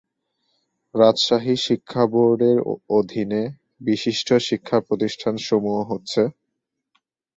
[0.95, 2.57] রাজশাহী শিক্ষা বোর্ডের
[2.91, 3.43] অধিনে
[3.81, 6.27] বিশিষ্ট শিক্ষা প্রতিষ্ঠান সমূহ হচ্ছেঃ